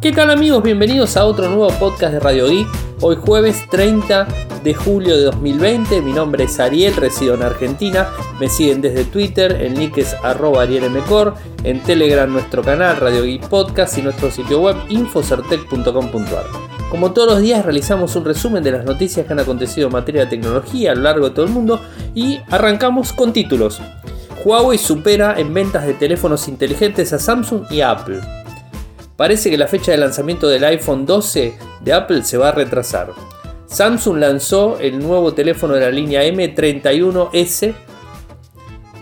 [0.00, 0.62] ¿Qué tal amigos?
[0.62, 2.66] Bienvenidos a otro nuevo podcast de Radio Geek.
[3.02, 4.26] Hoy jueves 30
[4.64, 6.00] de julio de 2020.
[6.00, 8.08] Mi nombre es Ariel, resido en Argentina.
[8.38, 11.34] Me siguen desde Twitter, el nick es arroba arielmcor,
[11.64, 16.46] en Telegram nuestro canal Radio Geek Podcast y nuestro sitio web infocertec.com.ar.
[16.88, 20.22] Como todos los días realizamos un resumen de las noticias que han acontecido en materia
[20.22, 21.78] de tecnología a lo largo de todo el mundo
[22.14, 23.82] y arrancamos con títulos.
[24.46, 28.39] Huawei supera en ventas de teléfonos inteligentes a Samsung y Apple.
[29.20, 31.52] Parece que la fecha de lanzamiento del iPhone 12
[31.82, 33.10] de Apple se va a retrasar.
[33.66, 37.74] Samsung lanzó el nuevo teléfono de la línea M31S.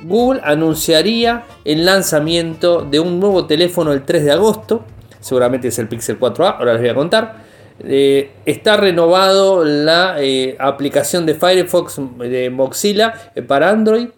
[0.02, 4.84] Google anunciaría el lanzamiento de un nuevo teléfono el 3 de agosto.
[5.20, 7.44] Seguramente es el Pixel 4a, ahora les voy a contar.
[7.84, 14.08] Eh, está renovado la eh, aplicación de Firefox de Mozilla eh, para Android.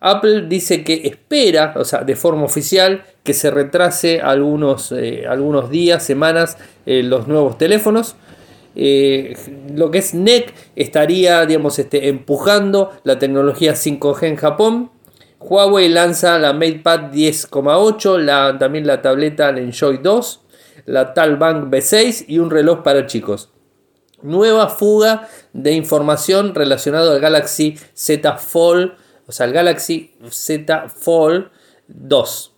[0.00, 5.68] Apple dice que espera, o sea, de forma oficial, que se retrase algunos, eh, algunos
[5.68, 8.16] días, semanas, eh, los nuevos teléfonos.
[8.76, 9.36] Eh,
[9.74, 14.90] lo que es NEC estaría, digamos, este, empujando la tecnología 5G en Japón.
[15.40, 20.40] Huawei lanza la MatePad 10,8, la, también la tableta Enjoy 2,
[20.86, 23.50] la Talbank B6 y un reloj para chicos.
[24.22, 28.92] Nueva fuga de información relacionada al Galaxy Z Fold,
[29.26, 31.50] o sea, el Galaxy Z Fold
[31.88, 32.55] 2.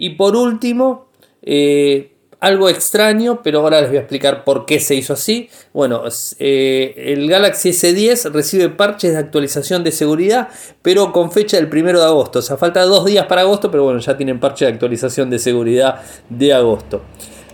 [0.00, 1.08] Y por último,
[1.42, 5.50] eh, algo extraño, pero ahora les voy a explicar por qué se hizo así.
[5.74, 6.04] Bueno,
[6.38, 10.48] eh, el Galaxy S10 recibe parches de actualización de seguridad,
[10.80, 12.38] pero con fecha del 1 de agosto.
[12.38, 15.38] O sea, falta dos días para agosto, pero bueno, ya tienen parche de actualización de
[15.38, 17.02] seguridad de agosto.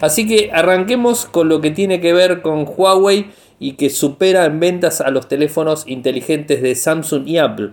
[0.01, 4.61] Así que arranquemos con lo que tiene que ver con Huawei y que supera en
[4.61, 7.73] ventas a los teléfonos inteligentes de Samsung y Apple.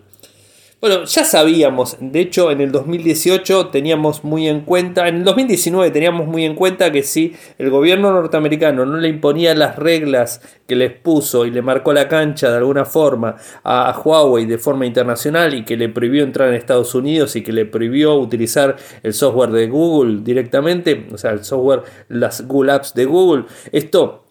[0.83, 5.91] Bueno, ya sabíamos, de hecho en el 2018 teníamos muy en cuenta, en el 2019
[5.91, 10.75] teníamos muy en cuenta que si el gobierno norteamericano no le imponía las reglas que
[10.75, 15.53] les puso y le marcó la cancha de alguna forma a, Huawei de forma internacional
[15.53, 19.51] y que le prohibió entrar en Estados Unidos y que le prohibió utilizar el software
[19.51, 24.22] de Google directamente, o sea, el software, las Google Apps de Google, esto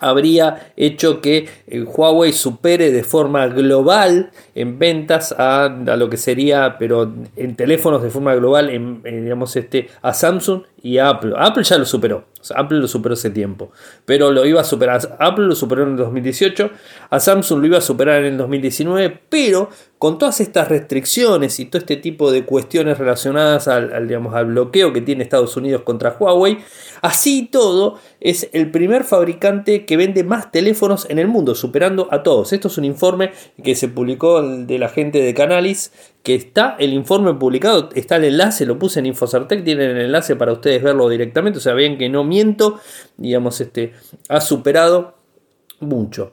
[0.00, 6.76] habría hecho que eh, Huawei supere de forma global en ventas a, lo que sería,
[6.78, 11.34] pero en teléfonos de forma global, en, digamos este, a Samsung y a Apple.
[11.36, 12.29] Apple ya lo superó.
[12.54, 13.72] Apple lo superó hace tiempo.
[14.04, 15.16] Pero lo iba a superar.
[15.18, 16.70] Apple lo superó en el 2018.
[17.10, 19.20] A Samsung lo iba a superar en el 2019.
[19.28, 19.68] Pero
[20.00, 24.94] con todas estas restricciones y todo este tipo de cuestiones relacionadas al, digamos, al bloqueo
[24.94, 26.56] que tiene Estados Unidos contra Huawei,
[27.02, 32.22] así todo es el primer fabricante que vende más teléfonos en el mundo, superando a
[32.22, 32.54] todos.
[32.54, 36.92] Esto es un informe que se publicó de la gente de Canalis que está el
[36.92, 41.08] informe publicado, está el enlace, lo puse en Infocertec, tienen el enlace para ustedes verlo
[41.08, 42.24] directamente, o sea, ven que no
[43.16, 43.94] digamos, este,
[44.28, 45.16] ha superado
[45.80, 46.32] mucho.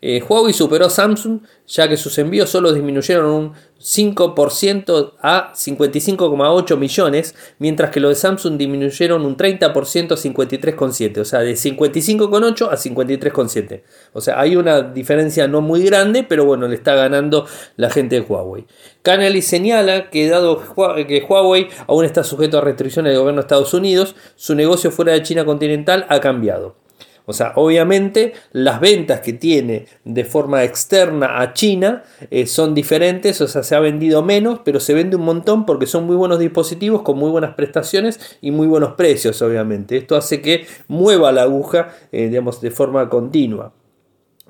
[0.00, 6.76] Eh, Huawei superó a Samsung ya que sus envíos solo disminuyeron un 5% a 55,8
[6.76, 12.68] millones, mientras que los de Samsung disminuyeron un 30% a 53,7, o sea, de 55,8
[12.70, 13.82] a 53,7.
[14.12, 18.16] O sea, hay una diferencia no muy grande, pero bueno, le está ganando la gente
[18.16, 18.66] de Huawei.
[19.02, 20.62] Canali señala que dado
[21.06, 25.12] que Huawei aún está sujeto a restricciones del gobierno de Estados Unidos, su negocio fuera
[25.12, 26.85] de China continental ha cambiado.
[27.26, 33.40] O sea, obviamente las ventas que tiene de forma externa a China eh, son diferentes,
[33.40, 36.38] o sea, se ha vendido menos, pero se vende un montón porque son muy buenos
[36.38, 39.96] dispositivos con muy buenas prestaciones y muy buenos precios, obviamente.
[39.96, 43.72] Esto hace que mueva la aguja, eh, digamos, de forma continua.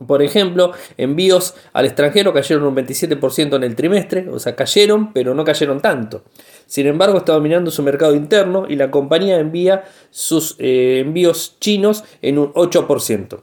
[0.04, 5.34] Por ejemplo, envíos al extranjero cayeron un 27% en el trimestre, o sea, cayeron, pero
[5.34, 6.22] no cayeron tanto.
[6.66, 12.04] Sin embargo, está dominando su mercado interno y la compañía envía sus eh, envíos chinos
[12.20, 13.40] en un 8%.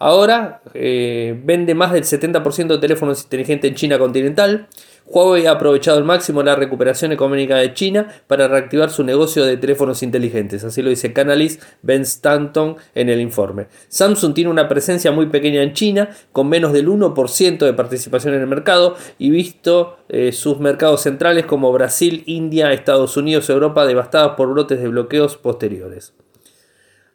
[0.00, 4.68] Ahora eh, vende más del 70% de teléfonos inteligentes en China continental.
[5.06, 9.58] Huawei ha aprovechado al máximo la recuperación económica de China para reactivar su negocio de
[9.58, 13.66] teléfonos inteligentes, así lo dice Canalys Ben Stanton en el informe.
[13.88, 18.40] Samsung tiene una presencia muy pequeña en China, con menos del 1% de participación en
[18.40, 24.32] el mercado, y visto eh, sus mercados centrales como Brasil, India, Estados Unidos, Europa devastados
[24.36, 26.14] por brotes de bloqueos posteriores.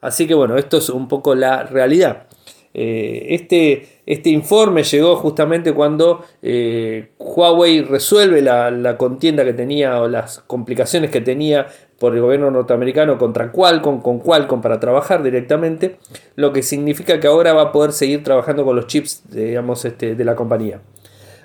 [0.02, 2.28] Así que bueno, esto es un poco la realidad.
[2.74, 10.08] Eh, este, este, informe llegó justamente cuando eh, Huawei resuelve la, contienda que tenía o
[10.08, 11.68] las complicaciones que tenía
[12.00, 16.00] por el gobierno norteamericano contra Qualcomm, con Qualcomm para trabajar directamente,
[16.36, 20.16] lo que significa que ahora va a poder seguir trabajando con los chips digamos, este,
[20.16, 20.82] de la compañía.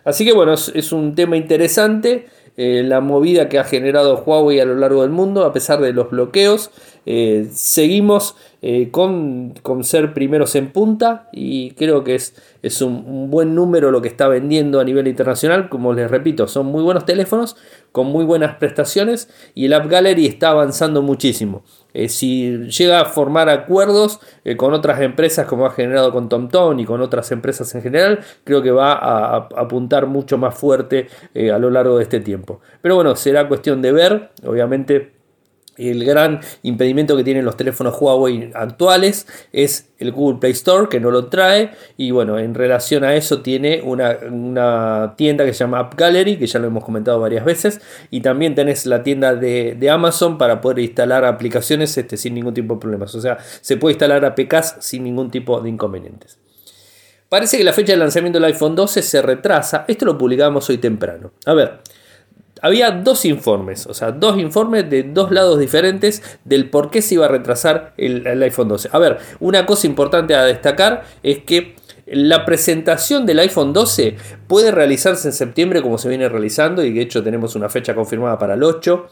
[0.05, 2.29] Así que bueno, es, un tema interesante.
[2.57, 5.93] eh, la movida que ha generado Huawei a lo largo del mundo, a pesar de
[5.93, 6.71] los bloqueos.
[7.05, 9.53] Eh, seguimos eh, con,
[9.83, 14.27] ser primeros en punta y creo que es, es un, buen número lo que está
[14.27, 15.69] vendiendo a nivel internacional.
[15.69, 17.59] Como les repito, son muy buenos teléfonos
[17.93, 21.63] con muy buenas prestaciones y el App Gallery está avanzando muchísimo.
[21.93, 24.19] Eh, si llega a formar acuerdos
[24.57, 28.63] con otras empresas como ha generado con TomTom y con otras empresas en general, creo
[28.63, 32.63] que va a apuntar mucho más fuerte a lo largo de este tiempo.
[32.81, 35.14] Pero bueno, será cuestión de ver, obviamente
[35.77, 41.01] el gran impedimento que tienen los teléfonos Huawei actuales es el Google Play Store que
[41.01, 45.81] no lo trae y bueno, en relación a eso tiene una, tienda que se llama
[45.81, 47.81] App Gallery que ya lo hemos comentado varias veces
[48.11, 52.75] y también tenés la tienda de, Amazon para poder instalar aplicaciones este, sin ningún tipo
[52.75, 56.39] de problemas, o sea, se puede instalar APKs sin ningún tipo de inconvenientes.
[57.29, 60.79] Parece que la fecha de lanzamiento del iPhone 12 se retrasa, esto lo publicamos hoy
[60.79, 61.33] temprano.
[61.47, 61.81] A ver,
[62.65, 67.17] había dos informes, o sea, dos informes de dos lados diferentes del por qué se
[67.17, 68.89] iba a retrasar el, iPhone 12.
[68.91, 71.77] A ver, una cosa importante a destacar es que
[72.07, 74.17] la presentación del iPhone 12
[74.47, 78.39] puede realizarse en septiembre como se viene realizando y de hecho tenemos una fecha confirmada
[78.39, 79.09] para el 8.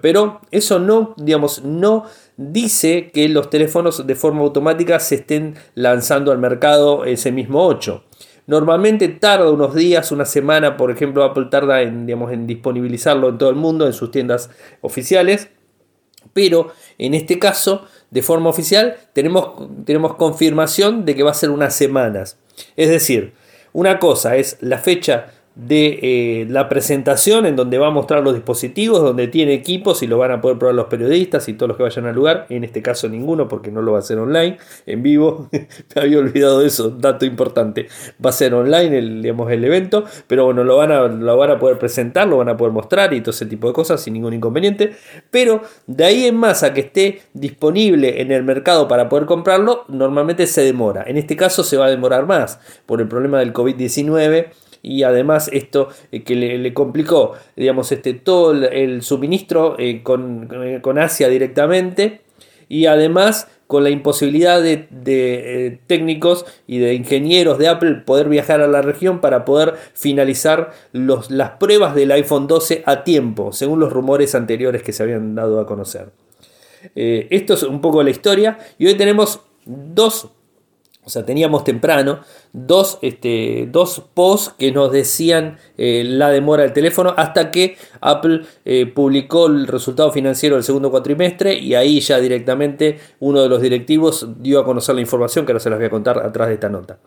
[0.00, 2.04] Pero eso no, digamos, no
[2.36, 8.04] dice que los teléfonos de forma automática se estén lanzando al mercado ese mismo 8.
[8.46, 13.38] Normalmente tarda unos días, una semana, por ejemplo, Apple tarda en, digamos, en disponibilizarlo en
[13.38, 14.50] todo el mundo, en sus tiendas
[14.80, 15.48] oficiales.
[16.32, 21.50] Pero en este caso, de forma oficial, tenemos, tenemos confirmación de que va a ser
[21.50, 22.38] unas semanas.
[22.76, 23.32] Es decir,
[23.72, 28.34] una cosa es la fecha de eh, la presentación en donde va a mostrar los
[28.34, 31.76] dispositivos, donde tiene equipos y lo van a poder probar los periodistas y todos los
[31.76, 32.46] que vayan al lugar.
[32.48, 34.56] En este caso ninguno porque no lo va a hacer online,
[34.86, 35.48] en vivo.
[35.94, 37.88] Me había olvidado de eso, dato importante.
[38.24, 41.50] Va a ser online el, digamos, el evento, pero bueno, lo van, a, lo van
[41.50, 44.14] a poder presentar, lo van a poder mostrar y todo ese tipo de cosas sin
[44.14, 44.96] ningún inconveniente.
[45.30, 49.84] Pero de ahí en más a que esté disponible en el mercado para poder comprarlo,
[49.88, 51.04] normalmente se demora.
[51.06, 54.46] En este caso se va a demorar más por el problema del COVID-19
[54.82, 60.80] y además esto eh, que le, complicó, digamos, este, todo el, suministro eh, con, eh,
[60.82, 62.22] con, Asia directamente
[62.68, 68.66] y además con la imposibilidad de, técnicos y de ingenieros de Apple poder viajar a
[68.66, 73.92] la región para poder finalizar los, las pruebas del iPhone 12 a tiempo, según los
[73.92, 76.10] rumores anteriores que se habían dado a conocer.
[76.94, 80.28] esto es un poco la historia y hoy tenemos dos
[81.04, 82.20] o sea, teníamos temprano
[82.52, 88.42] dos, este, dos posts que nos decían eh, la demora del teléfono hasta que Apple
[88.64, 93.60] eh, publicó el resultado financiero del segundo cuatrimestre y ahí ya directamente uno de los
[93.60, 96.54] directivos dio a conocer la información que ahora se las voy a contar atrás de
[96.54, 96.98] esta nota.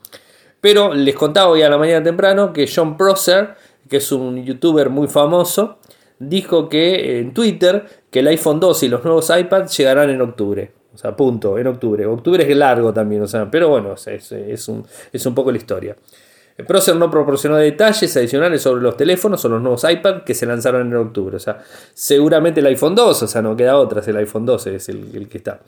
[0.60, 3.56] Pero les contaba hoy a la mañana temprano que John Prosser,
[3.90, 5.78] que es un youtuber muy famoso,
[6.20, 10.72] dijo que en Twitter que el iPhone 2 y los nuevos iPads llegarán en octubre.
[10.96, 12.06] O sea, punto, en octubre.
[12.06, 15.58] Octubre es largo también, o sea, pero bueno, es, es, un, es un poco la
[15.58, 15.96] historia.
[16.58, 20.46] El Procer no proporcionó detalles adicionales sobre los teléfonos o los nuevos iPad que se
[20.46, 21.36] lanzaron en octubre.
[21.36, 21.60] O sea,
[21.94, 25.28] seguramente el iPhone 2, o sea, no queda otra, es el iPhone 12, es el,
[25.28, 25.60] que está.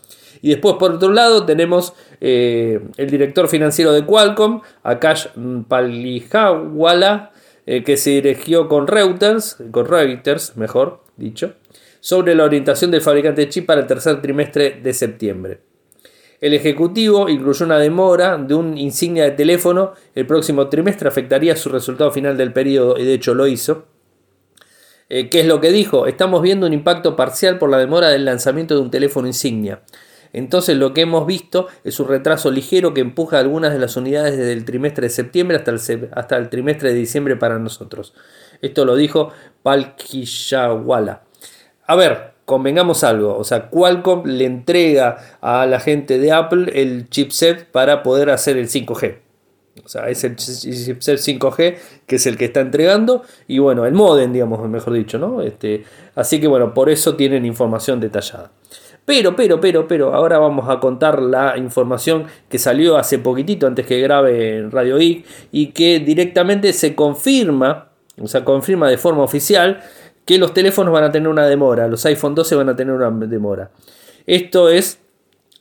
[0.41, 5.27] Y después, por otro lado, tenemos eh, el director financiero de Qualcomm, Akash
[5.67, 7.31] Palihawala,
[7.65, 11.51] eh, que se dirigió con Reuters, con Reuters, mejor dicho,
[11.99, 15.61] sobre la orientación del fabricante de chip para el tercer trimestre de septiembre.
[16.39, 21.69] El Ejecutivo incluyó una demora de un insignia de teléfono el próximo trimestre, afectaría su
[21.69, 23.85] resultado final del periodo y de hecho lo hizo.
[25.09, 26.05] Eh, ¿Qué es lo que dijo?
[26.05, 29.81] Estamos viendo un impacto parcial por la demora del lanzamiento de un teléfono insignia.
[30.33, 34.37] Entonces lo que hemos visto es un retraso ligero que empuja algunas de las unidades
[34.37, 38.13] desde el trimestre de septiembre hasta el, hasta el trimestre de diciembre para nosotros.
[38.61, 39.31] Esto lo dijo
[39.63, 41.26] Palkishawala.
[41.87, 47.09] A ver, convengamos algo, o sea, Qualcomm le entrega a la gente de Apple el
[47.09, 49.17] chipset para poder hacer el 5G.
[49.85, 51.75] O sea, es el chipset 5G
[52.05, 55.41] que es el que está entregando y bueno, el modem, digamos, mejor dicho, ¿no?
[55.41, 55.83] Este,
[56.15, 58.51] así que bueno, por eso tienen información detallada.
[59.05, 63.85] Pero, pero, pero, pero, ahora vamos a contar la información que salió hace poquitito antes
[63.85, 67.87] que grabe en Radio Geek y que directamente se confirma,
[68.21, 69.81] o sea, confirma de forma oficial
[70.27, 73.09] que los teléfonos van a tener una demora, los iPhone 12 van a tener una
[73.09, 73.71] demora.
[74.27, 74.99] Esto es,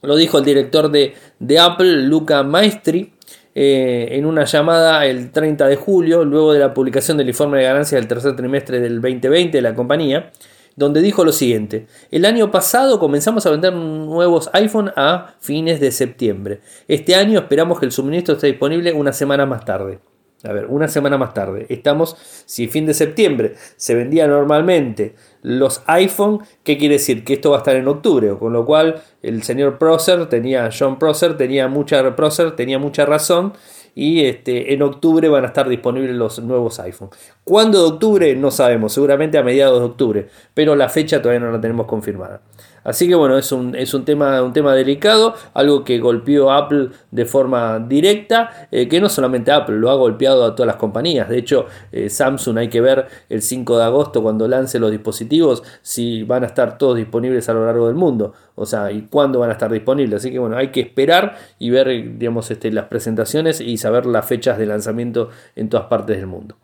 [0.02, 1.14] lo dijo el director de,
[1.58, 3.12] Apple, Luca Maestri,
[3.54, 7.64] eh, en una llamada el 30 de julio, luego de la publicación del informe de
[7.64, 10.32] ganancias del tercer trimestre del 2020 de la compañía,
[10.74, 15.92] donde dijo lo siguiente, el año pasado comenzamos a vender nuevos iPhone a fines de
[15.92, 16.60] septiembre.
[16.88, 20.00] Este año esperamos que el suministro esté disponible una semana más tarde.
[20.44, 21.66] A ver, una semana más tarde.
[21.70, 27.24] Estamos, si fin de septiembre se vendía normalmente los iPhone, ¿qué quiere decir?
[27.24, 30.98] Que esto va a estar en octubre, con lo cual el señor Prosser tenía, John
[30.98, 32.14] Prosser tenía mucha,
[32.54, 33.54] tenía mucha razón
[33.94, 37.08] y este, en octubre van a estar disponibles los nuevos iPhone.
[37.42, 38.36] ¿Cuándo de octubre?
[38.36, 42.42] No sabemos, seguramente a mediados de octubre, pero la fecha todavía no la tenemos confirmada.
[42.86, 46.90] Así que bueno, es un, es un, tema, un tema delicado, algo que golpeó Apple
[47.10, 51.28] de forma directa, eh, que no solamente Apple, lo ha golpeado a todas las compañías.
[51.28, 55.64] De hecho, eh, Samsung hay que ver el 5 de agosto cuando lance los dispositivos
[55.82, 58.34] si van a estar todos disponibles a lo largo del mundo.
[58.54, 60.20] O sea, y cuándo van a estar disponibles.
[60.20, 61.88] Así que bueno, hay que esperar y ver,
[62.18, 66.54] digamos, este, las presentaciones y saber las fechas de lanzamiento en todas partes del mundo.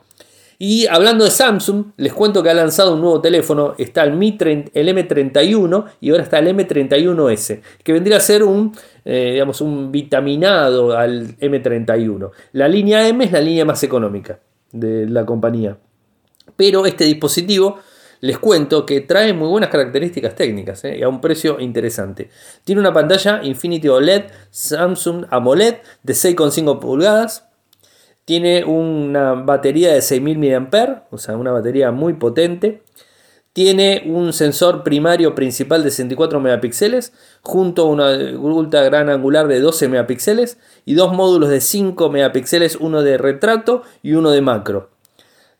[0.64, 4.88] Y hablando de Samsung, les cuento que ha lanzado un nuevo teléfono, está el, el
[4.96, 8.72] M31 y ahora está el M31S, que vendría a ser un,
[9.04, 12.30] eh, digamos, un vitaminado al M31.
[12.52, 14.38] La línea M es la línea más económica
[14.70, 15.78] de la compañía.
[16.54, 17.80] Pero este dispositivo
[18.20, 22.30] les cuento que trae muy buenas características técnicas eh, y a un precio interesante.
[22.62, 27.48] Tiene una pantalla Infinity OLED Samsung AMOLED de 6,5 pulgadas,
[28.24, 32.82] tiene una batería de 6000 mAh, o sea, una batería muy potente.
[33.52, 37.12] Tiene un sensor primario principal de 64 megapíxeles
[37.42, 42.76] junto a una ultra gran angular de 12 megapíxeles y dos módulos de 5 megapíxeles,
[42.76, 44.90] uno de retrato y uno de macro.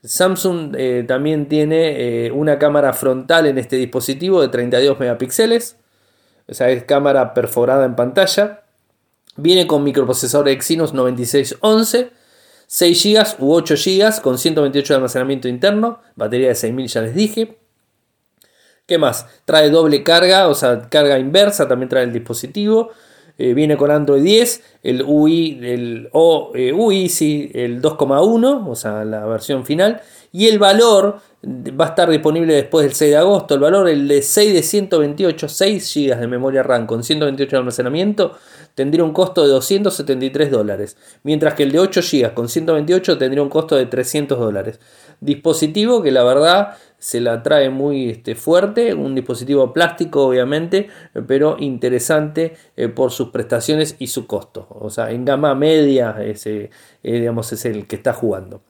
[0.05, 5.77] Samsung eh, también tiene eh, una cámara frontal en este dispositivo de 32 megapíxeles,
[6.49, 8.63] o sea, es cámara perforada en pantalla.
[9.37, 12.22] Viene con microprocesador Exynos 9611
[12.73, 17.15] 6 GB u 8 GB con 128 de almacenamiento interno, batería de 6000 ya les
[17.15, 17.59] dije.
[18.87, 19.27] ¿Qué más?
[19.45, 22.89] Trae doble carga, o sea, carga inversa, también trae el dispositivo.
[23.37, 28.75] Eh, viene con Android 10, el UI, el o, eh, UI, sí, el 2,1, o
[28.75, 30.01] sea, la versión final.
[30.33, 33.55] Y el valor va a estar disponible después del 6 de agosto.
[33.55, 37.59] El valor, el de 6 de 128, 6 GB de memoria RAM con 128 de
[37.59, 38.33] almacenamiento,
[38.75, 43.43] tendría un costo de 273 dólares, mientras que el de 8 GB con 128 tendría
[43.43, 44.79] un costo de 300 dólares.
[45.21, 50.89] Dispositivo que la verdad se la trae muy este, fuerte, un dispositivo plástico obviamente,
[51.27, 54.69] pero interesante eh, por sus prestaciones y su costo.
[54.71, 56.71] O sea, en gama media ese,
[57.03, 58.63] eh, digamos, es el que está jugando.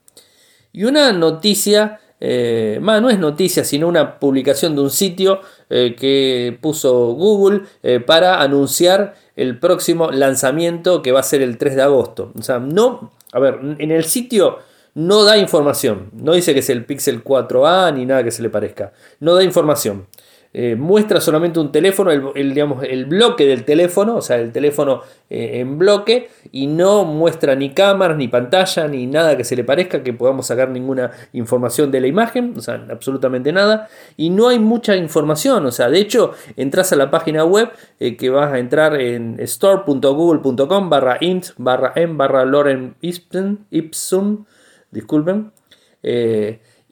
[0.72, 6.56] Y una noticia eh, no es noticia, sino una publicación de un sitio eh, que
[6.60, 11.82] puso Google eh, para anunciar el próximo lanzamiento que va a ser el 3 de
[11.82, 12.30] agosto.
[12.38, 14.60] O sea, no, a ver, en el sitio
[14.94, 18.50] no da información, no dice que es el Pixel 4a ni nada que se le
[18.50, 20.06] parezca, no da información.
[20.54, 25.00] Eh, muestra solamente un teléfono, el, digamos, el bloque del teléfono, o sea, el teléfono
[25.30, 29.64] eh, en bloque, y no muestra ni cámaras, ni pantalla, ni nada que se le
[29.64, 34.48] parezca, que podamos sacar ninguna información de la imagen, o sea, absolutamente nada, y no
[34.48, 38.52] hay mucha información, o sea, de hecho, entras a la página web eh, que vas
[38.52, 44.44] a entrar en store.google.com barra int barra m barra loren ipsum,
[44.90, 45.50] disculpen,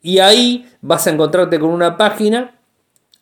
[0.02, 2.59] y ahí vas a encontrarte con una página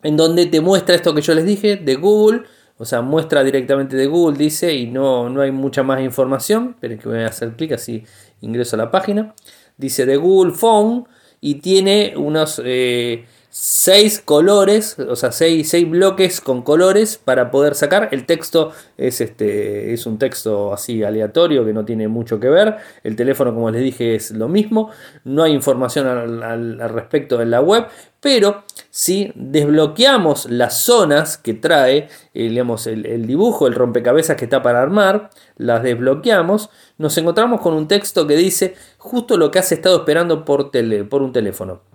[0.03, 2.43] en donde te muestra esto que yo les dije de Google,
[2.77, 6.97] o sea, muestra directamente de Google, dice, y no, no hay mucha más información, pero
[6.97, 8.03] que voy a hacer clic así
[8.41, 9.35] ingreso a la página.
[9.77, 11.05] Dice de Google Phone
[11.41, 12.61] y tiene unos...
[12.63, 13.25] Eh,
[13.61, 18.07] seis colores, o sea, seis, bloques con colores para poder sacar.
[18.13, 22.77] El texto es, este, es un texto así aleatorio que no tiene mucho que ver.
[23.03, 24.91] El teléfono, como les dije, es lo mismo.
[25.25, 27.87] No hay información al, respecto en la web.
[28.21, 34.61] Pero si desbloqueamos las zonas que trae, eh, digamos, el, dibujo, el rompecabezas que está
[34.61, 39.71] para armar, las desbloqueamos, nos encontramos con un texto que dice justo lo que has
[39.73, 41.88] estado esperando por, tele, por un teléfono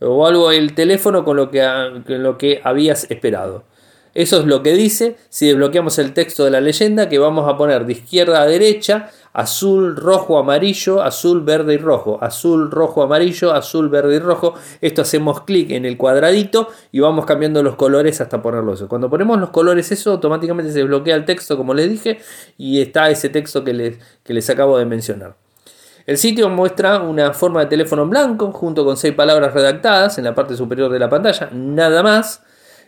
[0.00, 1.62] o algo el teléfono con lo que,
[2.06, 3.64] lo que habías esperado.
[4.14, 7.58] Eso es lo que dice si desbloqueamos el texto de la leyenda que vamos a
[7.58, 13.52] poner de izquierda a derecha azul, rojo, amarillo, azul, verde y rojo, azul, rojo, amarillo,
[13.52, 14.54] azul, verde y rojo.
[14.80, 18.74] Esto hacemos clic en el cuadradito y vamos cambiando los colores hasta ponerlo.
[18.88, 22.18] Cuando ponemos los colores eso automáticamente se desbloquea el texto como les dije
[22.56, 25.36] y está ese texto que les, que les acabo de mencionar.
[26.06, 30.36] El sitio muestra una forma de teléfono blanco junto con seis palabras redactadas en la
[30.36, 32.42] parte superior de la pantalla, nada más.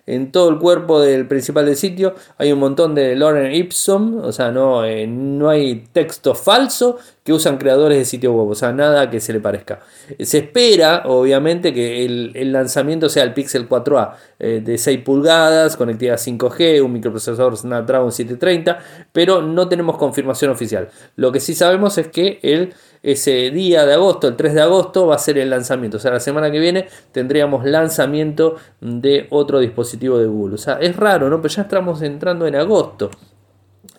[0.07, 4.33] En todo el cuerpo del principal del sitio hay un montón de Loren Ipsum, o
[4.33, 8.73] sea, no, eh, no hay texto falso que usan creadores de sitio web, o sea,
[8.73, 9.81] nada que se le parezca.
[10.19, 16.17] Se espera, obviamente, que el, lanzamiento sea el Pixel 4a eh, de 6 pulgadas, conectividad
[16.17, 18.79] 5G, un microprocesador Snapdragon 730,
[19.13, 20.89] pero no tenemos confirmación oficial.
[21.17, 25.07] Lo que sí sabemos es que el ese día de agosto, el 3 de agosto,
[25.07, 25.99] va a ser el lanzamiento.
[25.99, 30.55] O sea, la semana que viene tendríamos lanzamiento de otro dispositivo de Google.
[30.55, 31.41] O sea, es raro, ¿no?
[31.41, 33.11] Pero ya estamos entrando en agosto.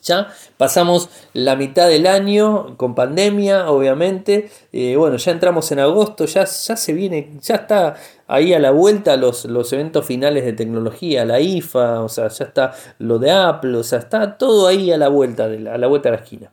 [0.01, 0.27] Ya
[0.57, 4.49] pasamos la mitad del año con pandemia, obviamente.
[4.71, 7.95] Eh, bueno, ya entramos en agosto, ya, ya se viene, ya está
[8.27, 12.45] ahí a la vuelta los, los eventos finales de tecnología, la IFA, o sea, ya
[12.45, 16.09] está lo de Apple, o sea, está todo ahí a la vuelta a la vuelta
[16.11, 16.51] de la esquina.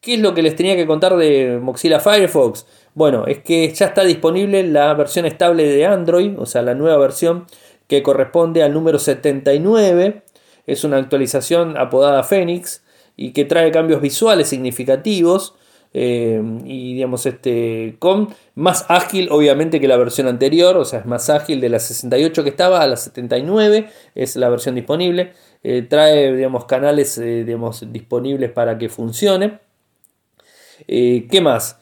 [0.00, 2.66] ¿Qué es lo que les tenía que contar de Mozilla Firefox?
[2.94, 6.96] Bueno, es que ya está disponible la versión estable de Android, o sea, la nueva
[6.96, 7.44] versión
[7.86, 10.22] que corresponde al número 79
[10.66, 12.82] es una actualización apodada Phoenix
[13.14, 15.54] y que trae cambios visuales significativos
[15.92, 21.06] eh, y digamos este con más ágil obviamente que la versión anterior, o sea es
[21.06, 25.32] más ágil de la 68 que estaba a la 79 es la versión disponible,
[25.64, 29.69] eh, trae digamos canales eh, digamos, disponibles para que funcione.
[30.86, 31.80] ¿Qué más?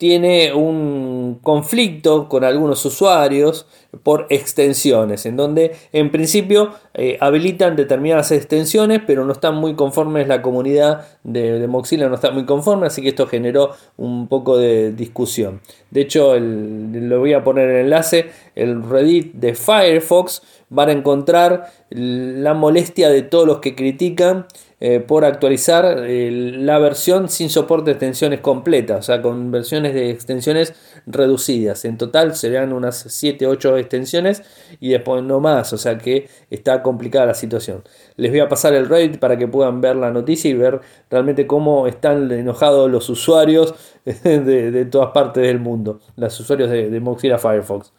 [0.00, 3.66] tiene un conflicto con algunos usuarios
[4.02, 10.26] por extensiones, en donde en principio eh, habilitan determinadas extensiones, pero no están muy conformes,
[10.26, 14.92] la comunidad de, Mozilla no está muy conforme, así que esto generó un poco de
[14.92, 15.60] discusión.
[15.90, 21.66] De hecho, lo voy a poner el enlace, el Reddit de Firefox, van a encontrar
[21.90, 24.46] la molestia de todos los que critican
[24.82, 29.92] eh, por actualizar eh, la versión sin soporte de extensiones completas, o sea, con versiones
[29.92, 30.72] de extensiones
[31.04, 31.84] reducidas.
[31.84, 34.42] En total serían unas 7, 8 extensiones
[34.80, 37.82] y después no más, o sea que está complicada la situación.
[38.16, 41.46] Les voy a pasar el Reddit para que puedan ver la noticia y ver realmente
[41.46, 47.36] cómo están enojados los usuarios de, todas partes del mundo, los usuarios de, de Mozilla
[47.36, 47.92] Firefox.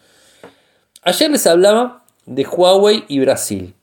[1.04, 3.76] Ayer les hablaba de Huawei y Brasil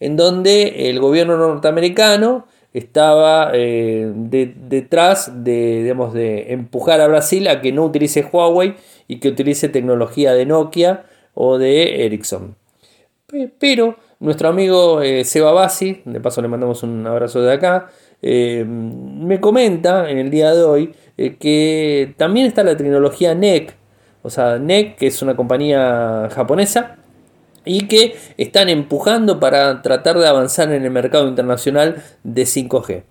[0.00, 7.72] en donde el gobierno norteamericano estaba eh, detrás de, de empujar a Brasil a que
[7.72, 8.74] no utilice Huawei
[9.08, 12.54] y que utilice tecnología de Nokia o de Ericsson.
[13.58, 15.68] Pero nuestro amigo eh, Seba
[16.04, 17.88] de paso le mandamos un abrazo de acá,
[18.20, 23.74] eh, me comenta en el día de hoy que también está la tecnología NEC,
[24.22, 26.98] o sea, NEC, que es una compañía japonesa,
[27.66, 33.02] y que están empujando para tratar de avanzar en el mercado internacional de 5G.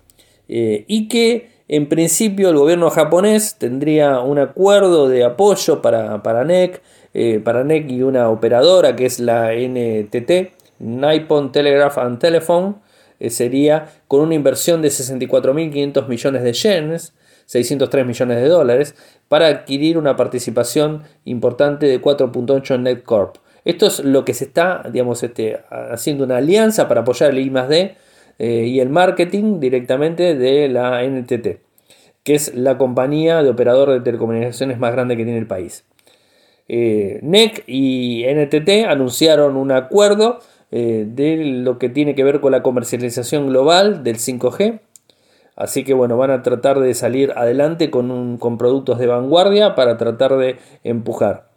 [0.48, 6.44] Eh, y que en principio el gobierno japonés tendría un acuerdo de apoyo para, para
[6.44, 6.80] NEC,
[7.14, 12.76] eh, para NEC y una operadora que es la NTT, Nippon Telegraph and Telephone,
[13.18, 17.14] eh, sería con una inversión de 64.500 millones de yenes,
[17.46, 18.94] 603 millones de dólares,
[19.28, 23.36] para adquirir una participación importante de 4.8 en NetCorp.
[23.66, 27.52] Esto es lo que se está, digamos, este, haciendo una alianza para apoyar el I
[28.38, 31.58] eh, y el marketing directamente de la NTT,
[32.22, 35.84] que es la compañía de operador de telecomunicaciones más grande que tiene el país.
[36.68, 40.38] Eh, NEC y NTT anunciaron un acuerdo
[40.70, 44.78] eh, de lo que tiene que ver con la comercialización global del 5G.
[45.56, 50.36] Así que bueno, van a tratar de salir adelante con productos de vanguardia para tratar
[50.36, 51.55] de empujar.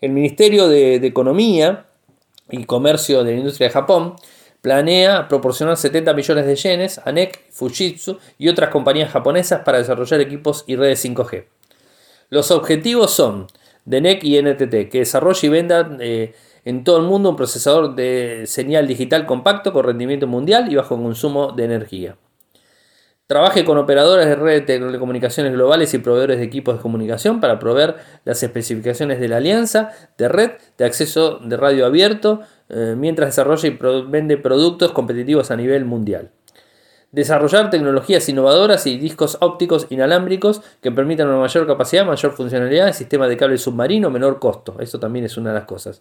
[0.00, 1.86] El Ministerio de, Economía
[2.50, 4.14] y Comercio de la Industria de Japón
[4.62, 10.20] planea proporcionar 70 millones de yenes a NEC, Fujitsu y otras compañías japonesas para desarrollar
[10.20, 11.46] equipos y redes 5G.
[12.30, 13.48] Los objetivos son
[13.84, 16.34] de NEC y NTT, que desarrolle y venda eh,
[16.64, 20.96] en todo el mundo un procesador de señal digital compacto con rendimiento mundial y bajo
[20.96, 22.16] consumo de energía.
[23.28, 27.58] Trabaje con operadores de red de telecomunicaciones globales y proveedores de equipos de comunicación para
[27.58, 33.28] proveer las especificaciones de la alianza de red de acceso de radio abierto eh, mientras
[33.28, 36.30] desarrolla y vende productos competitivos a nivel mundial.
[37.12, 43.28] Desarrollar tecnologías innovadoras y discos ópticos inalámbricos que permitan una mayor capacidad, mayor funcionalidad, sistema
[43.28, 44.76] de cable submarino, menor costo.
[44.80, 46.00] Eso también es una de las cosas.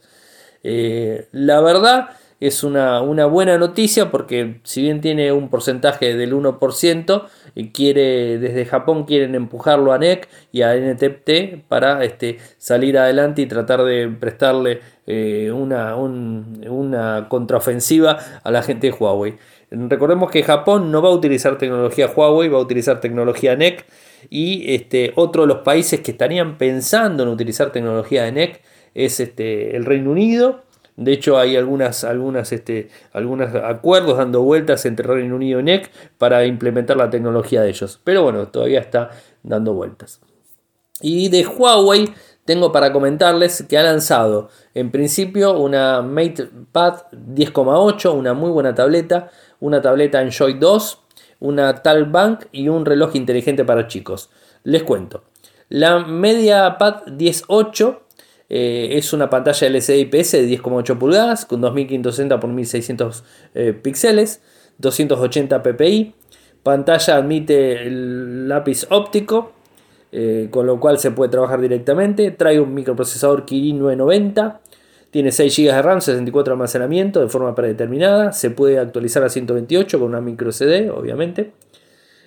[0.63, 2.07] Eh, la verdad
[2.39, 7.23] es una, buena noticia porque si bien tiene un porcentaje del 1%,
[7.55, 13.41] y quiere, desde Japón quieren empujarlo a NEC y a NTT para este, salir adelante
[13.41, 19.37] y tratar de prestarle eh, una, una contraofensiva a la gente de Huawei.
[19.71, 23.85] Recordemos que Japón no va a utilizar tecnología Huawei, va a utilizar tecnología NEC
[24.29, 28.61] y este, otro de los países que estarían pensando en utilizar tecnología de NEC
[28.93, 30.66] es este, el Reino Unido
[30.97, 32.03] de hecho, hay algunas,
[32.51, 37.69] este, algunos acuerdos dando vueltas entre Reino Unido y NEC para implementar la tecnología de
[37.69, 38.01] ellos.
[38.03, 39.11] Pero bueno, todavía está
[39.43, 40.19] dando vueltas.
[40.99, 42.11] Y de Huawei
[42.45, 49.29] tengo para comentarles que ha lanzado en principio una MatePad 10,8, una muy buena tableta,
[49.59, 50.99] una tableta Enjoy 2,
[51.41, 54.31] una Talbank y un reloj inteligente para chicos.
[54.63, 55.25] Les cuento.
[55.69, 57.99] La MediaPad 10.8
[58.49, 63.23] eh, es una pantalla LCD IPS de 10,8 pulgadas con 2560 x 1600
[63.81, 64.41] píxeles,
[64.77, 66.13] 280 ppi.
[66.63, 69.53] Pantalla admite el lápiz óptico,
[70.11, 72.31] eh, con lo cual se puede trabajar directamente.
[72.31, 74.59] Trae un microprocesador Kirin 990.
[75.09, 78.33] Tiene 6 GB de RAM, 64 de almacenamiento de forma predeterminada.
[78.33, 81.53] Se puede actualizar a 128 con una micro CD, obviamente.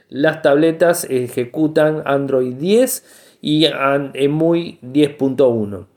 [0.09, 3.05] Las tabletas ejecutan Android 10
[3.43, 5.90] y EMUI 10.1.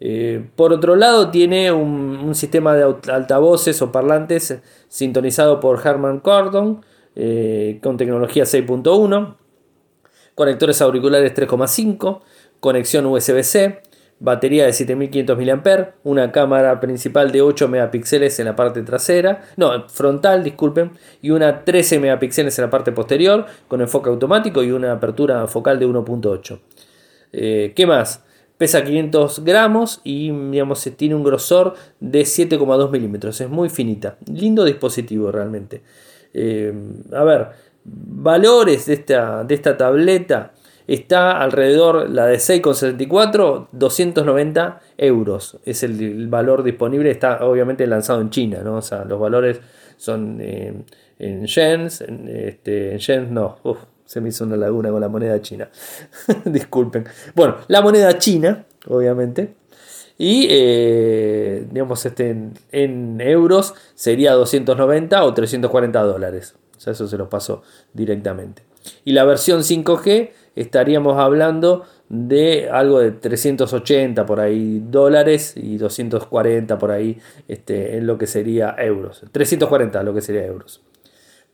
[0.00, 4.58] Eh, por otro lado, tiene un, sistema de altavoces o parlantes
[4.88, 6.84] sintonizado por Harman Kardon
[7.16, 9.36] eh, con tecnología 6.1,
[10.34, 12.20] conectores auriculares 3.5,
[12.60, 13.82] conexión USB-C,
[14.20, 19.88] batería de 7500 mAh, una cámara principal de 8 megapíxeles en la parte trasera, no,
[19.88, 24.92] frontal, disculpen, y una 13 megapíxeles en la parte posterior con enfoque automático y una
[24.92, 26.60] apertura focal de 1.8.
[27.32, 28.24] Eh, ¿Qué más?
[28.58, 33.40] Pesa 500 gramos y digamos, tiene un grosor de 7,2 milímetros.
[33.40, 34.18] Es muy finita.
[34.26, 35.82] Lindo dispositivo realmente.
[36.34, 36.74] Eh,
[37.12, 37.48] a ver,
[37.84, 40.54] valores de esta, de esta tableta.
[40.88, 45.58] Está alrededor, la de 6,74, 290 euros.
[45.64, 47.10] Es el, valor disponible.
[47.12, 48.62] Está obviamente lanzado en China.
[48.64, 48.78] ¿no?
[48.78, 49.60] O sea, los valores
[49.98, 50.72] son eh,
[51.20, 52.00] en yens.
[52.00, 53.58] En, este, en yens no.
[54.08, 55.68] Se me hizo una laguna con la moneda china.
[56.46, 57.04] Disculpen.
[57.34, 59.54] Bueno, la moneda china, obviamente.
[60.16, 62.34] Y, eh, digamos, este,
[62.72, 66.54] en, euros sería 290 o 340 dólares.
[66.74, 67.60] O sea, eso se los paso
[67.92, 68.62] directamente.
[69.04, 76.78] Y la versión 5G estaríamos hablando de algo de 380 por ahí dólares y 240
[76.78, 79.22] por ahí este, en lo que sería euros.
[79.32, 80.80] 340 lo que sería euros.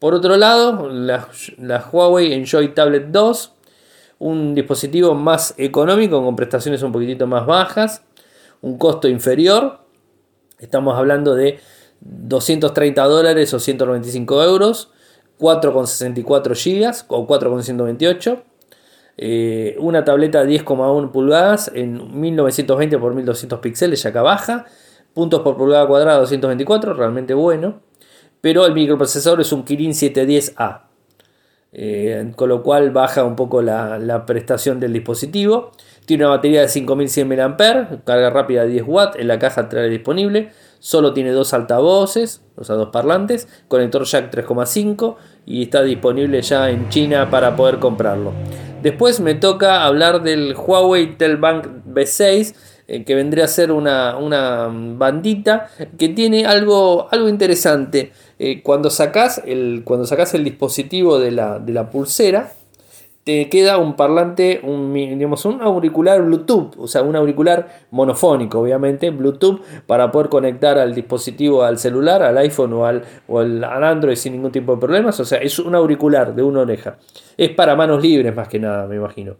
[0.04, 1.30] Por otro lado, la,
[1.90, 3.52] Huawei Enjoy Tablet 2,
[4.18, 8.02] un dispositivo más económico con prestaciones un poquitito más bajas,
[8.60, 9.78] un costo inferior,
[10.58, 11.58] estamos hablando de
[12.02, 14.90] 230 dólares o 195 euros,
[15.38, 18.42] 4,64 GB o 4,128.
[19.16, 24.66] Eh, una tableta 10,1 pulgadas en 1920 x 1200 píxeles, ya acá baja.
[25.14, 27.80] Puntos por pulgada cuadrada 224, realmente bueno
[28.44, 30.82] pero el microprocesador es un Kirin 710A,
[31.72, 35.72] eh, con lo cual baja un poco la, prestación del dispositivo.
[36.04, 39.88] Tiene una batería de 5100 mAh, carga rápida de 10 watts, en la caja trae
[39.88, 40.50] disponible.
[40.78, 46.68] Solo tiene dos altavoces, o sea, dos parlantes, conector jack 3,5 y está disponible ya
[46.68, 48.34] en China para poder comprarlo.
[48.82, 52.54] Después me toca hablar del Huawei Telbank B6
[52.86, 55.68] eh, que vendría a ser una, una, bandita
[55.98, 58.12] que tiene algo, algo interesante.
[58.38, 62.52] Eh, cuando, sacas el, cuando el dispositivo de la, de la pulsera,
[63.24, 69.08] te queda un parlante, un, digamos, un auricular Bluetooth, o sea, un auricular monofónico, obviamente,
[69.08, 74.16] Bluetooth, para poder conectar al dispositivo, al celular, al iPhone o al, o al Android
[74.16, 75.18] sin ningún tipo de problemas.
[75.20, 76.98] O sea, es un auricular de una oreja.
[77.38, 79.36] Es para manos libres más que nada, me imagino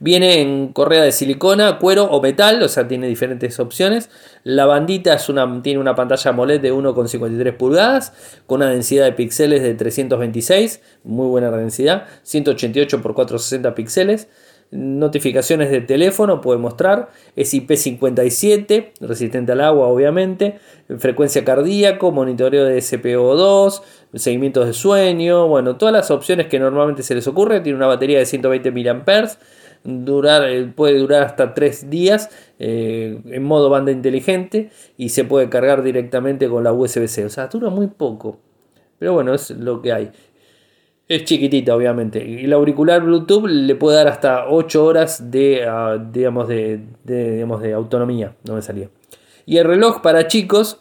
[0.00, 4.10] viene en correa de silicona, cuero o metal, o sea, tiene diferentes opciones.
[4.44, 8.12] La bandita es una, tiene una pantalla AMOLED de 1,53 pulgadas
[8.46, 14.28] con una densidad de píxeles de 326, muy buena densidad, 188 x 460 píxeles
[14.70, 20.58] notificaciones de teléfono, puede mostrar, es IP57, resistente al agua obviamente,
[20.98, 23.82] frecuencia cardíaco, monitoreo de SPO2,
[24.14, 28.18] seguimientos de sueño, bueno, todas las opciones que normalmente se les ocurre, tiene una batería
[28.18, 29.28] de 120 mAh,
[29.84, 34.70] durar, eh, puede durar hasta 3 días eh, en modo banda inteligente.
[34.96, 38.38] Y se puede cargar directamente con la USB-C, o sea, dura muy poco,
[38.98, 40.10] pero bueno, es lo que hay.
[41.10, 42.24] Es chiquitita, obviamente.
[42.24, 47.60] Y el auricular Bluetooth le puede dar hasta 8 horas de, ah, digamos, de, digamos,
[47.60, 48.36] de autonomía.
[48.44, 48.90] No me salía.
[49.44, 50.78] Y el reloj para chicos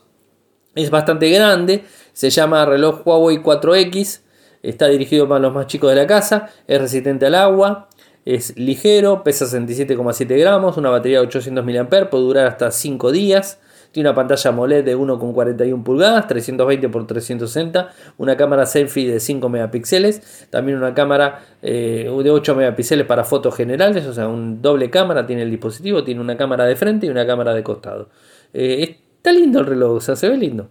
[0.75, 1.83] es bastante grande.
[2.13, 4.21] Se llama reloj Huawei 4X.
[4.61, 6.51] Está dirigido para los más chicos de la casa.
[6.67, 7.89] Es resistente al agua.
[8.23, 9.23] Es ligero.
[9.23, 10.77] Pesa 67,7 gramos.
[10.77, 12.07] Una batería de 800 mAh.
[12.11, 13.57] Puede durar hasta 5 días.
[13.91, 19.49] Tiene una pantalla AMOLED de 1,41 pulgadas, 320 x 360, una cámara selfie de 5
[19.49, 24.91] megapíxeles, también una cámara eh, de 8 megapíxeles para fotos generales, o sea, un doble
[24.91, 28.09] cámara tiene el dispositivo, tiene una cámara de frente y una cámara de costado.
[28.53, 30.69] Eh, está lindo el reloj, o sea, se ve lindo.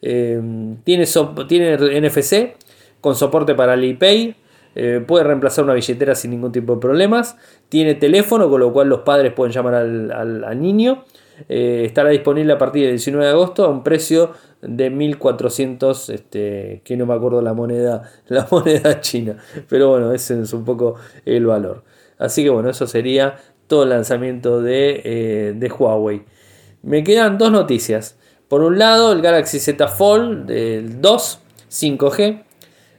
[0.00, 0.40] Eh,
[0.84, 1.04] tiene,
[1.48, 2.56] tiene NFC
[3.02, 4.36] con soporte para el iPay.
[5.06, 7.36] puede reemplazar una billetera sin ningún tipo de problemas.
[7.68, 11.04] Tiene teléfono, con lo cual los padres pueden llamar al niño.
[11.48, 16.82] Eh, estará disponible a partir del 19 de agosto a un precio de 1400, este,
[16.84, 19.36] que no me acuerdo la moneda, la moneda china,
[19.68, 21.84] pero bueno, ese es un poco el valor.
[22.18, 23.36] Así que bueno, eso sería
[23.68, 26.24] todo el lanzamiento de, eh, de Huawei.
[26.82, 28.16] Me quedan dos noticias.
[28.48, 32.44] Por un lado, el Galaxy Z Fold del 2 5G.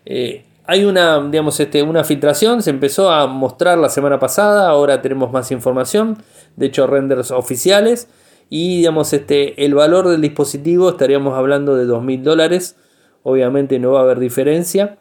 [0.05, 5.01] Eh, hay una, digamos, este, una filtración, se empezó a mostrar la semana pasada, ahora
[5.01, 6.21] tenemos más información,
[6.55, 8.07] de hecho renders oficiales
[8.49, 12.75] y digamos, este, el valor del dispositivo estaríamos hablando de 2.000 dólares,
[13.23, 14.97] obviamente no va a haber diferencia.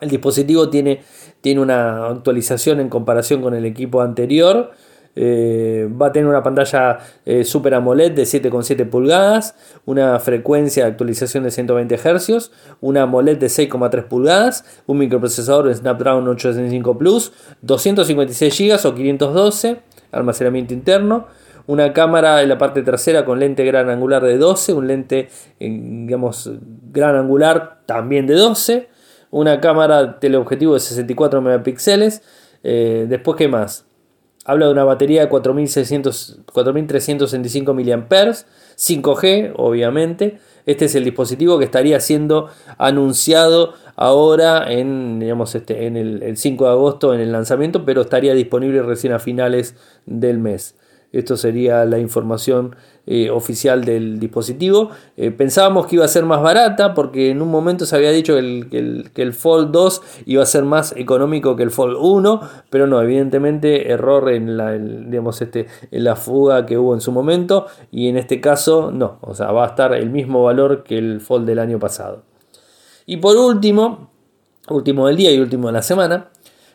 [0.00, 1.02] El dispositivo tiene,
[1.40, 4.72] tiene una actualización en comparación con el equipo anterior,
[5.14, 9.54] eh, va a tener una pantalla eh, Super AMOLED de 7,7 pulgadas,
[9.84, 15.74] una frecuencia de actualización de 120 Hz, una AMOLED de 6,3 pulgadas, un microprocesador de
[15.74, 19.80] Snapdragon 865 Plus, 256 GB o 512,
[20.12, 21.26] almacenamiento interno,
[21.66, 26.50] una cámara en la parte trasera con lente gran angular de 12, un lente digamos
[26.92, 28.88] gran angular también de 12,
[29.30, 32.22] una cámara teleobjetivo de 64 megapíxeles,
[32.62, 33.86] eh, después qué más,
[34.44, 38.34] Habla de una batería de 4365 mAh,
[38.76, 40.40] 5G, obviamente.
[40.66, 46.36] Este es el dispositivo que estaría siendo anunciado ahora en, digamos, este, en el, el
[46.36, 50.74] 5 de agosto en el lanzamiento, pero estaría disponible recién a finales del mes.
[51.12, 52.74] Esto sería la información
[53.06, 54.90] eh, oficial del dispositivo.
[55.16, 58.34] Eh, pensábamos que iba a ser más barata porque en un momento se había dicho
[58.34, 62.40] que el, que, el, Fold 2 iba a ser más económico que el Fold 1,
[62.70, 67.12] pero no, evidentemente error en la, digamos, este, en la fuga que hubo en su
[67.12, 70.96] momento y en este caso no, o sea, va a estar el mismo valor que
[70.96, 72.22] el Fold del año pasado.
[73.04, 74.10] Y por último,
[74.68, 76.30] último del día y último de la semana,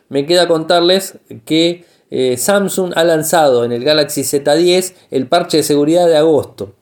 [0.08, 5.62] me queda contarles que eh, Samsung ha lanzado en el Galaxy Z10 el parche de
[5.62, 6.74] seguridad de agosto.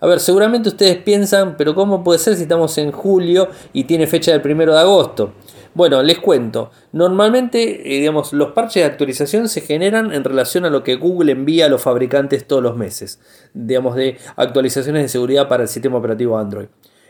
[0.00, 4.06] A ver, seguramente ustedes piensan, pero ¿cómo puede ser si estamos en julio y tiene
[4.06, 5.32] fecha del primero de agosto?
[5.72, 6.70] Bueno, les cuento.
[6.92, 11.32] Normalmente, eh, digamos, los parches de actualización se generan en relación a lo que Google
[11.32, 13.18] envía a los fabricantes todos los meses,
[13.54, 16.66] digamos, de actualizaciones de seguridad para el sistema operativo Android.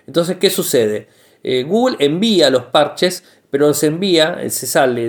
[0.07, 1.09] Entonces, ¿qué sucede?
[1.43, 3.23] Eh, Google envía los parches
[3.55, 5.07] pero se envía, se sale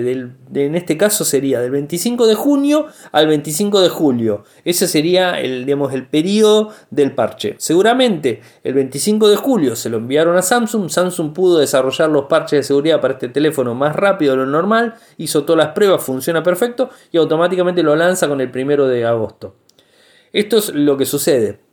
[0.54, 4.44] en este caso sería del 25 de junio al 25 de julio.
[4.64, 7.56] Ese sería el, digamos, el periodo del parche.
[7.58, 12.60] Seguramente el 25 de julio se lo enviaron a Samsung, Samsung pudo desarrollar los parches
[12.60, 16.44] de seguridad para este teléfono más rápido de lo normal, hizo todas las pruebas, funciona
[16.44, 19.56] perfecto y automáticamente lo lanza con el primero de agosto.
[20.32, 21.65] Esto es lo que sucede.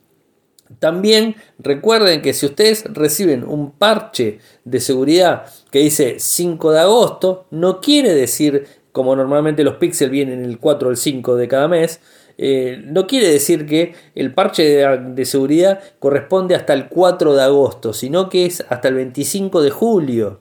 [0.78, 7.46] También recuerden que si ustedes reciben un parche de seguridad que dice 5 de agosto,
[7.50, 11.68] no quiere decir, como normalmente los píxeles vienen el 4 o el 5 de cada
[11.68, 12.00] mes,
[12.36, 17.92] eh, no quiere decir que el parche de, seguridad corresponde hasta el 4 de agosto,
[17.92, 20.40] sino que es hasta el 25 de julio.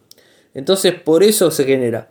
[0.54, 2.10] Entonces por eso se genera.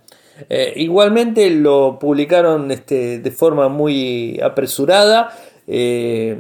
[0.49, 5.37] Eh, igualmente lo publicaron este, de forma muy apresurada.
[5.67, 6.37] Eh,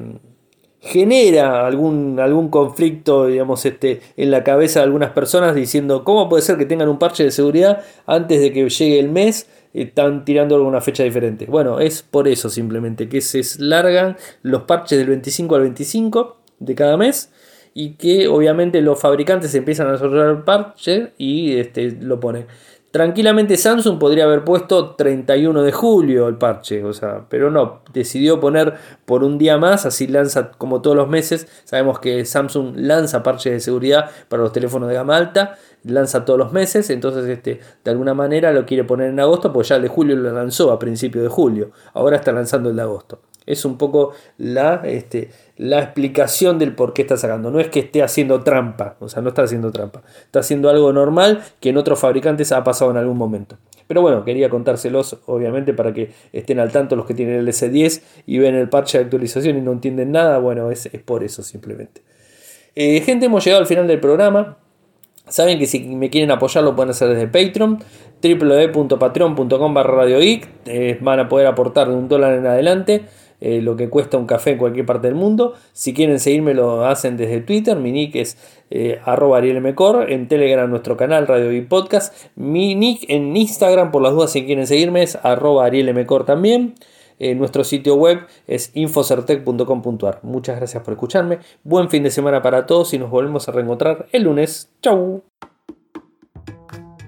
[0.83, 6.43] genera algún, algún conflicto, digamos, este, en la cabeza de algunas personas diciendo, ¿cómo puede
[6.43, 9.49] ser que tengan un parche de seguridad antes de que llegue el mes?
[9.73, 11.47] Están tirando alguna fecha diferente.
[11.47, 16.75] Bueno, es por eso simplemente que se largan los parches del 25 al 25 de
[16.75, 17.31] cada mes
[17.75, 22.47] y que obviamente los fabricantes empiezan a desarrollar el parche y este, lo ponen.
[22.93, 28.39] Tranquilamente Samsung podría haber puesto 31 de julio el parche, o sea, pero no, decidió
[28.39, 28.75] poner
[29.07, 31.49] por un día más, así lanza como todos los meses.
[31.65, 36.39] Sabemos que Samsung lanza parches de seguridad para los teléfonos de gama alta, lanza todos
[36.39, 39.83] los meses, entonces este, de alguna manera lo quiere poner en agosto, pues ya el
[39.83, 43.21] de julio lo lanzó a principio de julio, ahora está lanzando el de agosto.
[43.47, 47.51] Es un poco la, este, la explicación del por qué está sacando.
[47.51, 50.03] No es que esté haciendo trampa, o sea, no está haciendo trampa.
[50.25, 53.57] Está haciendo algo normal que en otros fabricantes ha pasado en algún momento.
[53.87, 58.03] Pero bueno, quería contárselos, obviamente, para que estén al tanto los que tienen el S10
[58.27, 60.39] y ven el parche de actualización y no entienden nada.
[60.39, 62.03] Bueno, es, por eso simplemente.
[62.75, 64.57] Eh, gente, hemos llegado al final del programa.
[65.29, 67.79] Saben que si me quieren apoyar lo pueden hacer desde Patreon,
[68.23, 73.05] www.patreon.com barra eh, van a poder aportar de un dólar en adelante.
[73.45, 75.55] Eh, lo que cuesta un café en cualquier parte del mundo.
[75.73, 78.39] Si quieren seguirme lo hacen desde Twitter, mi nick es
[78.71, 84.01] eh, arroba arielmcor, en Telegram nuestro canal Radio y Podcast, mi nick en Instagram por
[84.01, 86.75] las dudas si quieren seguirme es arroba arielmcor también.
[87.19, 90.21] Eh, nuestro sitio web es infocertec.com.ar.
[90.23, 91.41] Muchas gracias por escucharme.
[91.65, 94.71] Buen fin de semana para todos y nos volvemos a reencontrar el lunes.
[94.83, 95.21] Chau.